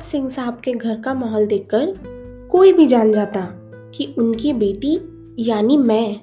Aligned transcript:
राज 0.00 0.06
सिंह 0.06 0.28
साहब 0.28 0.60
के 0.60 0.72
घर 0.72 1.00
का 1.00 1.14
माहौल 1.14 1.46
देखकर 1.46 1.94
कोई 2.50 2.72
भी 2.72 2.86
जान 2.86 3.12
जाता 3.12 3.40
कि 3.94 4.14
उनकी 4.18 4.52
बेटी, 4.52 4.96
यानी 5.38 5.76
मैं, 5.76 6.20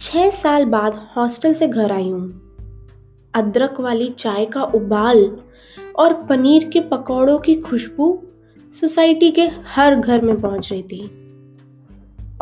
छह 0.00 0.30
साल 0.30 0.64
बाद 0.64 1.08
हॉस्टल 1.16 1.54
से 1.54 1.68
घर 1.68 1.92
आई 1.92 2.08
हूँ। 2.10 2.52
अदरक 3.34 3.80
वाली 3.80 4.08
चाय 4.08 4.46
का 4.46 4.62
उबाल 4.62 5.38
और 5.96 6.12
पनीर 6.22 6.70
के 6.72 6.80
पकौड़ों 6.80 7.38
की 7.38 7.54
खुशबू 7.54 8.22
सोसाइटी 8.72 9.30
के 9.30 9.48
हर 9.66 9.94
घर 9.96 10.20
में 10.20 10.40
पहुँच 10.40 10.72
रही 10.72 10.82
थी। 10.82 11.02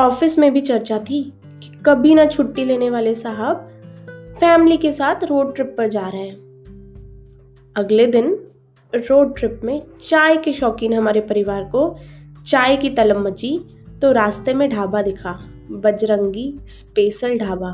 ऑफ़िस 0.00 0.38
में 0.38 0.52
भी 0.52 0.60
चर्चा 0.60 0.98
थी 0.98 1.32
कि 1.46 1.82
कभी 1.86 2.14
ना 2.14 2.26
छुट्टी 2.26 2.64
लेने 2.64 2.90
वाले 2.90 3.14
साहब 3.14 3.68
फैमिली 4.40 4.76
के 4.76 4.92
साथ 4.92 5.24
रोड 5.24 5.54
ट्रिप 5.54 5.74
पर 5.78 5.88
जा 5.88 6.08
रहे 6.08 6.22
हैं। 6.22 6.40
अगले 7.76 8.06
दिन 8.06 8.48
रोड 8.94 9.36
ट्रिप 9.38 9.60
में 9.64 9.82
चाय 10.00 10.36
के 10.36 10.52
शौकीन 10.52 10.94
हमारे 10.94 11.20
परिवार 11.20 11.64
को 11.64 11.96
चाय 12.46 12.76
की 12.76 12.90
तलब 12.90 13.16
मची 13.16 13.58
तो 14.02 14.12
रास्ते 14.12 14.54
में 14.54 14.68
ढाबा 14.70 15.02
दिखा, 15.02 15.32
बजरंगी 15.70 16.60
स्पेशल 16.66 17.38
ढाबा। 17.38 17.70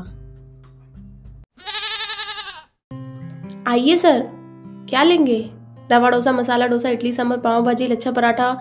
आइए 3.67 3.97
सर, 3.97 4.19
क्या 4.89 5.03
लेंगे? 5.03 5.49
रवा 5.91 6.09
डोसा, 6.09 6.31
मसाला 6.31 6.67
डोसा, 6.67 6.89
इडली, 6.89 7.11
सांभर, 7.11 7.37
पाव 7.37 7.63
भाजी, 7.65 7.87
लच्छा 7.87 8.11
पराठा। 8.11 8.51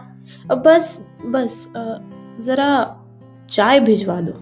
बस 0.47 1.09
बस 1.27 1.73
ज़रा 2.41 2.71
चाय 3.51 3.81
भिजवा 3.81 4.21
दो। 4.21 4.33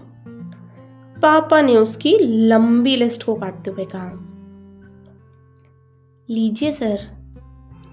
पापा 1.21 1.61
ने 1.61 1.75
उसकी 1.75 2.17
लंबी 2.47 2.95
लिस्ट 2.95 3.23
को 3.23 3.35
काटते 3.35 3.71
हुए 3.71 3.85
कहा। 3.85 4.11
लीजिए 6.29 6.71
सर। 6.71 7.17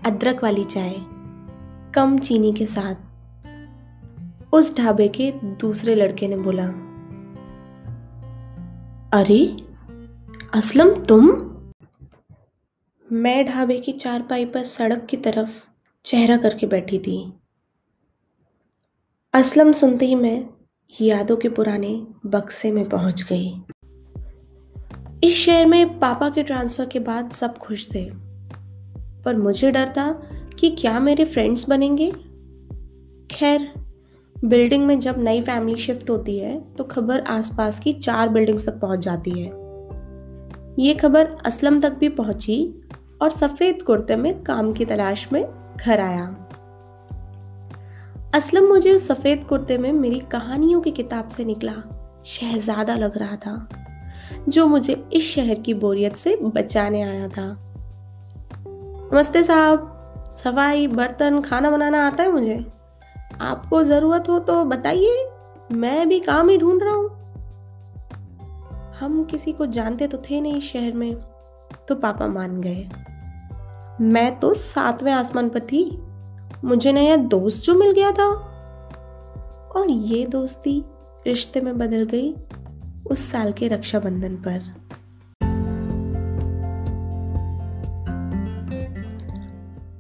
अदरक 0.05 0.43
वाली 0.43 0.65
चाय, 0.65 0.95
कम 1.95 2.19
चीनी 2.19 2.53
के 2.53 2.67
साथ। 2.67 2.95
उस 4.55 4.79
ढाबे 4.79 5.09
के 5.09 5.33
दूसरे 5.45 5.95
लड़के 5.95 6.29
ने 6.29 6.37
बोला, 6.37 6.67
अरे, 9.19 9.57
असलम 10.55 11.05
तुम? 11.05 11.27
मैं 13.13 13.47
ढाबे 13.47 13.79
की 13.79 13.93
चारपाई 13.93 14.45
पर 14.45 14.63
सड़क 14.63 15.07
की 15.11 15.17
तरफ़ 15.17 15.65
चेहरा 16.05 16.37
करके 16.37 16.67
बैठी 16.67 16.99
थी। 16.99 17.33
असलम 19.35 19.73
सुनते 19.73 20.07
ही 20.07 20.15
मैं 20.15 20.47
यादों 21.01 21.37
के 21.37 21.49
पुराने 21.49 22.07
बक्से 22.27 22.73
में 22.73 22.89
पहुँच 22.89 23.23
गई। 23.33 23.63
इस 25.25 25.37
शहर 25.37 25.67
में 25.67 25.99
पापा 25.99 26.31
के 26.31 26.43
ट्रांसफ़र 26.43 26.87
के 26.87 26.99
बाद 26.99 27.31
सब 27.31 27.59
खुश 27.59 27.89
थे। 27.95 28.24
पर 29.25 29.37
मुझे 29.37 29.71
डर 29.71 29.89
था 29.89 30.11
कि 30.59 30.71
क्या 30.71 30.99
मेरे 31.01 31.25
फ्रेंड्स 31.25 31.69
बनेंगे। 31.69 32.11
खैर 33.31 33.69
बिल्डिंग 34.37 34.87
में 34.87 34.99
जब 35.01 35.19
नई 35.19 35.41
फैमिली 35.41 35.79
शिफ्ट 35.79 36.11
होती 36.11 36.39
है 36.39 36.59
तो 36.75 36.85
खबर 36.85 37.21
आसपास 37.21 37.79
की 37.81 37.93
चार 37.93 38.29
बिल्डिंग्स 38.29 38.67
तक 38.67 38.79
पहुँच 38.81 38.99
जाती 38.99 39.31
है। 39.31 39.51
ये 40.79 40.95
खबर 40.95 41.37
असलम 41.47 41.81
तक 41.81 41.93
भी 41.93 42.09
पहुँची 42.11 42.57
और 43.23 43.31
सफ़ेद 43.31 43.83
कुर्ते 43.83 44.17
में 44.17 44.43
काम 44.43 44.73
की 44.73 44.85
तलाश 44.85 45.29
में 45.33 45.45
घर 45.77 46.01
आया। 46.01 46.25
असलम 48.35 48.65
मुझे 48.65 48.93
उस 48.93 49.07
सफ़ेद 49.09 49.45
कुर्ते 49.45 49.79
में 49.79 49.93
मेरी 49.93 50.21
कहानियों 50.33 50.81
की 50.81 50.91
किताब 50.91 51.29
से 51.29 51.45
निकला। 51.45 51.73
शहजादा 52.27 52.97
लग 52.97 53.19
रहा 53.19 53.37
था, 53.37 53.69
जो 54.49 54.67
मुझे 54.67 55.05
इस 55.13 55.25
शहर 55.25 55.59
की 55.59 55.75
बोरियत 55.75 56.17
से 56.17 56.37
बचाने 56.45 57.03
आया 57.03 57.29
था। 57.29 57.47
नमस्ते 59.13 59.43
साहब। 59.43 60.35
सफ़ाई, 60.37 60.87
बर्तन, 60.87 61.41
खाना 61.41 61.71
बनाना 61.71 62.07
आता 62.07 62.23
है 62.23 62.33
मुझे। 62.33 62.67
आपको 63.41 63.83
ज़रूरत 63.85 64.29
हो 64.29 64.39
तो 64.39 64.65
बताइए, 64.65 65.31
मैं 65.73 66.09
भी 66.09 66.21
काम 66.21 66.49
ही 66.49 66.59
ढूंढ 66.59 66.83
रहा 66.83 66.95
हूँ। 66.95 67.11
हम 69.01 69.25
किसी 69.25 69.53
को 69.53 69.67
जानते 69.67 70.07
तो 70.07 70.19
थे 70.19 70.41
नहीं 70.41 70.61
शहर 70.61 70.93
में 70.93 71.15
तो 71.89 71.95
पापा 71.95 72.27
मान 72.27 72.61
गए। 72.61 72.89
मैं 74.01 74.41
तो 74.41 74.55
सातवें 74.55 75.13
आसमान 75.13 75.49
पर 75.49 75.61
थी। 75.61 75.85
मुझे 76.65 76.93
नया 76.93 77.17
दोस्त 77.17 77.65
जो 77.65 77.75
मिल 77.75 77.93
गया 77.93 78.13
था। 78.13 78.29
और 79.77 79.91
ये 79.91 80.27
दोस्ती 80.27 80.85
रिश्ते 81.27 81.61
में 81.61 81.79
बदल 81.79 82.05
गई 82.05 82.35
उस 83.07 83.31
साल 83.33 83.53
के 83.53 83.69
रक्षाबंधन 83.69 84.37
पर। 84.37 84.84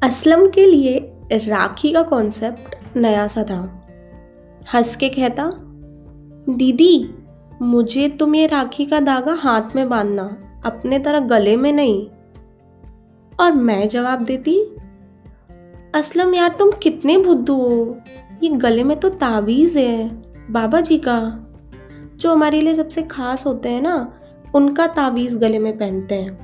असलम 0.04 0.47
के 0.47 0.66
लिए 0.66 1.12
राखी 1.32 1.92
का 1.92 2.03
कॉन्सेप्ट 2.03 2.97
नया 2.97 3.26
सा 3.26 3.42
था। 3.42 3.87
हंस 4.75 4.97
के 4.97 5.09
कहता, 5.09 5.50
दीदी, 6.48 7.15
मुझे 7.62 8.09
तुम 8.09 8.34
ये 8.34 8.47
राखी 8.47 8.84
का 8.84 9.00
धागा 9.00 9.32
हाथ 9.32 9.62
में 9.76 9.88
बांधना, 9.88 10.37
अपने 10.64 10.98
तरह 10.98 11.20
गले 11.20 11.56
में 11.56 11.72
नहीं। 11.72 12.06
और 13.41 13.53
मैं 13.53 13.88
जवाब 13.88 14.25
देती, 14.25 14.76
असलम 15.94 16.34
यार, 16.34 16.48
तुम 16.48 16.70
कितने 16.70 17.19
बुद्धू 17.19 17.54
हो। 17.54 17.98
ये 18.43 18.48
गले 18.48 18.84
में 18.84 19.00
तो 19.00 19.09
तावीज़ 19.09 19.78
है, 19.78 20.22
बाबा 20.50 20.81
जी 20.81 20.98
का। 20.98 21.47
जो 22.16 22.32
हमारे 22.32 22.60
लिए 22.60 22.75
सबसे 22.75 23.03
खास 23.03 23.47
होते 23.47 23.69
हैं 23.69 23.82
ना, 23.82 24.12
उनका 24.54 24.87
तावीज़ 24.87 25.38
गले 25.38 25.59
में 25.59 25.78
पहनते 25.78 26.14
हैं। 26.14 26.38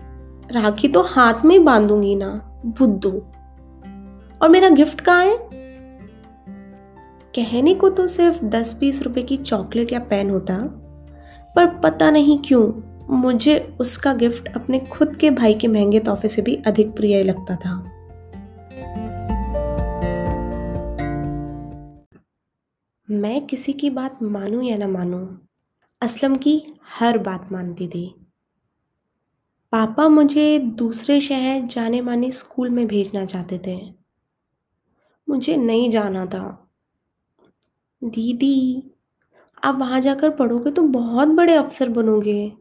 राखी 0.53 0.89
तो 0.89 1.03
हाथ 1.03 1.35
में 1.45 1.59
ही 1.59 1.65
बांधूँगी 1.65 2.17
ना, 2.17 2.63
बुद्धू। 2.67 3.23
और 4.43 4.49
मेरा 4.49 4.69
गिफ्ट 4.69 5.01
कहाँ 5.01 5.25
है? 5.25 5.37
कहने 7.35 7.75
को 7.75 7.89
तो 7.89 8.09
सिर्फ़ 8.09 8.45
दस 8.45 8.77
बीस 8.81 9.03
रुपए 9.03 9.23
की 9.23 9.37
चॉकलेट 9.37 9.93
या 9.93 9.99
पेन 9.99 10.31
होता, 10.31 10.59
पर 11.57 11.81
पता 11.81 12.11
नहीं 12.11 12.39
क्यों, 12.39 12.73
मुझे 13.17 13.77
उसका 13.81 14.15
गिफ्ट 14.15 14.49
अपने 14.49 14.79
खुद 14.79 15.17
के 15.17 15.31
भाई 15.31 15.55
के 15.55 15.69
महँगे 15.69 15.99
तोहफे 15.99 16.29
से 16.29 16.43
भी 16.43 16.55
अधिक 16.55 16.93
प्रिय 16.93 17.23
लगता 17.23 17.57
था। 17.57 17.85
मैं 23.11 23.47
किसी 23.47 23.73
की 23.73 23.91
बात 23.91 24.23
मानूं 24.23 24.63
या 24.63 24.77
ना 24.77 24.89
मानूं, 24.89 25.27
असलम 26.03 26.37
की 26.37 26.75
हर 26.99 27.19
बात 27.19 27.53
मानती 27.53 27.89
थी। 27.89 28.15
पापा 29.73 30.09
मुझे 30.09 30.59
दूसरे 30.59 31.21
शहर 31.21 31.61
जाने 31.61 32.01
माने 32.01 32.31
स्कूल 32.31 32.71
में 32.71 32.87
भेजना 32.87 33.25
चाहते 33.25 33.61
थे। 33.67 34.00
मुझे 35.31 35.57
नहीं 35.59 35.91
जाना 35.91 36.25
था। 36.27 36.43
दीदी, 38.03 38.83
आप 39.63 39.77
वहाँ 39.77 40.01
जाकर 40.01 40.31
पढ़ोगे 40.33 40.71
तो 40.71 40.83
बहुत 40.85 41.29
बड़े 41.31 41.55
अफसर 41.55 41.89
बनोगे। 41.91 42.53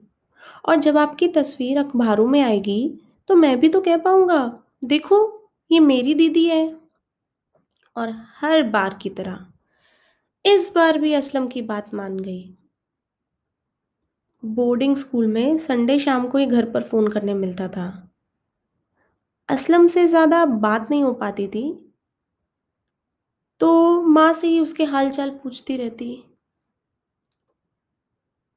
और 0.66 0.76
जब 0.78 0.98
आपकी 0.98 1.28
तस्वीर 1.30 1.78
अखबारों 1.80 2.28
में 2.28 2.42
आएगी 2.42 3.00
तो 3.28 3.36
मैं 3.36 3.60
भी 3.60 3.70
तो 3.70 3.82
कह 3.82 3.98
पाऊँगा, 3.98 4.42
देखो, 4.84 5.50
ये 5.72 5.80
मेरी 5.80 6.14
दीदी 6.14 6.46
है। 6.46 6.76
और 7.96 8.14
हर 8.36 8.64
बार 8.66 8.98
की 9.02 9.10
तरह, 9.12 9.46
इस 10.46 10.72
बार 10.76 10.98
भी 10.98 11.14
असलम 11.14 11.48
की 11.48 11.62
बात 11.64 11.94
मान 11.94 12.18
गई। 12.20 12.56
बोर्डिंग 14.44 14.96
स्कूल 14.96 15.28
में 15.28 15.58
संडे 15.58 15.98
शाम 16.00 16.28
को 16.28 16.38
ही 16.38 16.46
घर 16.46 16.70
पर 16.72 16.84
फ़ोन 16.84 17.08
करने 17.08 17.34
मिलता 17.36 17.68
था। 17.68 17.88
असलम 19.50 19.88
से 19.88 20.08
ज़्यादा 20.08 20.44
बात 20.46 20.90
नहीं 20.92 21.04
हो 21.04 21.14
पाती 21.16 21.48
थी 21.48 21.64
तो 23.60 24.02
माँ 24.02 24.34
से 24.34 24.48
ही 24.48 24.60
उसके 24.60 24.84
हाल 24.84 25.12
चाल 25.12 25.30
पूछती 25.30 25.78
रहती। 25.78 26.24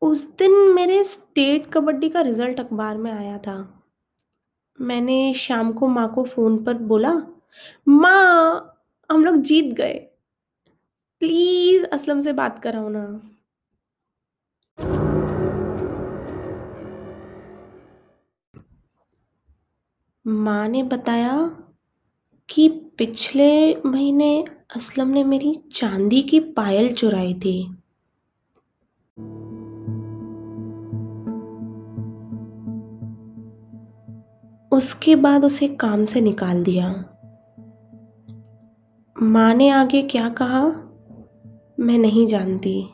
उस 0.02 0.36
दिन 0.36 0.52
मेरे 0.74 1.04
स्टेट 1.04 1.72
कबड्डी 1.72 2.08
का 2.08 2.20
रिज़ल्ट 2.20 2.60
अखबार 2.60 2.96
में 2.96 3.12
आया 3.12 3.38
था। 3.38 3.84
मैंने 4.81 5.34
शाम 5.34 5.72
को 5.72 5.88
माँ 5.88 6.12
को 6.14 6.25
फ़ोन 6.25 6.64
पर 6.64 6.75
बोला, 6.75 7.12
माँ, 7.88 8.78
हम 9.10 9.25
लोग 9.25 9.37
जीत 9.37 9.75
गए। 9.75 10.08
प्लीज़ 11.20 11.84
असलम 11.84 12.20
से 12.20 12.32
बात 12.32 12.58
कराओ 12.58 12.88
ना। 12.88 13.20
माँ 20.26 20.69
ने 20.69 20.82
बताया 20.82 21.56
कि 22.48 22.69
पिछले 22.69 23.75
महीने 23.75 24.44
असलम 24.76 25.08
ने 25.08 25.24
मेरी 25.24 25.62
चांदी 25.72 26.22
की 26.22 26.40
पायल 26.40 26.94
चुराई 26.94 27.34
थी। 27.34 27.76
उसके 34.72 35.16
बाद 35.16 35.44
उसे 35.44 35.69
काम 35.69 36.04
से 36.04 36.20
निकाल 36.20 36.64
दिया। 36.64 36.88
माँ 39.22 39.54
ने 39.54 39.69
आगे 39.69 40.02
क्या 40.02 40.28
कहा, 40.28 40.64
मैं 41.80 41.98
नहीं 41.98 42.26
जानती। 42.26 42.88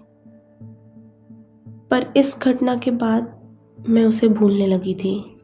पर 1.91 2.13
इस 2.17 2.41
घटना 2.43 2.77
के 2.77 2.91
बाद 2.91 3.57
मैं 3.89 4.05
उसे 4.05 4.29
भूलने 4.29 4.67
लगी 4.67 4.95
थी। 4.95 5.38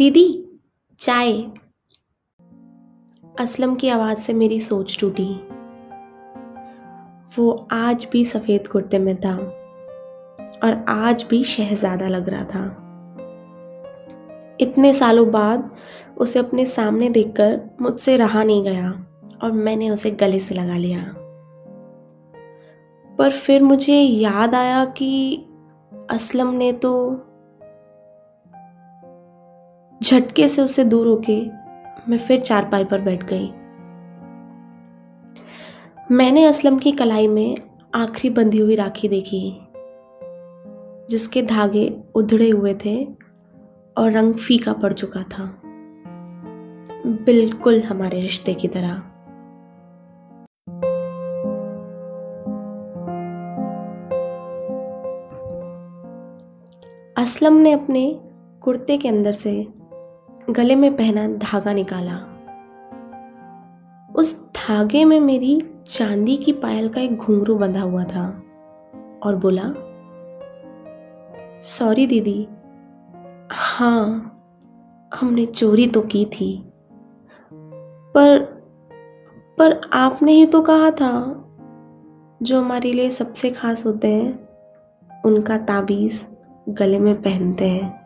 दीदी, 0.00 0.60
चाय। 0.98 1.42
असलम 3.40 3.74
की 3.74 3.88
आवाज़ 3.88 4.18
से 4.18 4.32
मेरी 4.32 4.60
सोच 4.60 4.98
टूटी। 5.00 5.34
वो 7.38 7.68
आज 7.72 8.08
भी 8.12 8.24
सफ़ेद 8.24 8.68
कुर्ते 8.68 8.98
में 8.98 9.16
था 9.16 9.36
और 10.64 10.84
आज 10.88 11.26
भी 11.30 11.44
शहजादा 11.44 12.08
लग 12.08 12.28
रहा 12.28 12.44
था। 12.44 12.64
इतने 14.60 14.92
सालों 14.92 15.30
बाद 15.30 15.70
उसे 16.18 16.38
अपने 16.38 16.66
सामने 16.66 17.08
देखकर 17.08 17.60
मुझसे 17.80 18.16
रहा 18.16 18.44
नहीं 18.44 18.62
गया 18.62 19.06
और 19.42 19.52
मैंने 19.52 19.90
उसे 19.90 20.10
गले 20.10 20.38
से 20.38 20.54
लगा 20.54 20.76
लिया। 20.76 21.14
पर 23.18 23.30
फिर 23.30 23.62
मुझे 23.62 23.94
याद 23.94 24.54
आया 24.54 24.84
कि 24.84 25.44
असलम 26.10 26.48
ने 26.48 26.72
तो 26.72 27.20
झटके 30.02 30.48
से 30.48 30.62
उससे 30.62 30.84
दूर 30.84 31.06
होके 31.06 31.40
मैं 32.08 32.18
फिर 32.18 32.40
चारपाई 32.40 32.84
पर 32.84 33.00
बैठ 33.00 33.24
गई। 33.24 33.46
मैंने 36.16 36.44
असलम 36.44 36.78
की 36.78 36.92
कलाई 36.92 37.28
में 37.28 37.56
आखिरी 37.94 38.34
बंधी 38.34 38.58
हुई 38.58 38.74
राखी 38.74 39.08
देखी, 39.08 39.60
जिसके 41.10 41.42
धागे 41.42 42.02
उधड़े 42.14 42.50
हुए 42.50 42.74
थे 42.84 43.04
और 43.96 44.12
रंग 44.12 44.34
फीका 44.34 44.72
पड़ 44.72 44.92
चुका 44.92 45.22
था। 45.22 45.44
बिल्कुल 47.06 47.82
हमारे 47.82 48.20
रिश्ते 48.20 48.54
की 48.54 48.68
तरह। 48.68 49.02
असलम 57.16 57.54
ने 57.54 57.72
अपने 57.72 58.20
कुर्ते 58.60 58.96
के 58.98 59.08
अंदर 59.08 59.32
से 59.32 59.79
गले 60.48 60.74
में 60.74 60.96
पहना 60.96 61.26
धागा 61.28 61.72
निकाला। 61.72 62.14
उस 64.14 64.34
धागे 64.56 65.04
में 65.04 65.18
मेरी 65.20 65.60
चांदी 65.86 66.36
की 66.36 66.52
पायल 66.52 66.88
का 66.88 67.00
एक 67.00 67.16
घुंघरू 67.16 67.54
बंधा 67.54 67.80
हुआ 67.80 68.04
था 68.04 68.26
और 69.22 69.36
बोला, 69.36 69.62
सॉरी 71.60 72.06
दीदी 72.06 72.48
हाँ 73.50 74.26
हमने 75.14 75.46
चोरी 75.46 75.86
तो 75.86 76.00
की 76.00 76.24
थी, 76.24 76.52
पर 78.14 78.38
पर 79.58 79.80
आपने 79.92 80.32
ही 80.32 80.46
तो 80.46 80.60
कहा 80.62 80.90
था, 80.90 81.12
जो 82.42 82.60
हमारे 82.60 82.92
लिए 82.92 83.10
सबसे 83.10 83.50
खास 83.50 83.86
होते 83.86 84.08
हैं, 84.08 85.22
उनका 85.24 85.58
ताबीज़ 85.58 86.22
गले 86.68 86.98
में 86.98 87.14
पहनते 87.22 87.68
हैं। 87.68 87.99